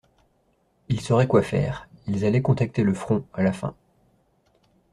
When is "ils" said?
2.07-2.25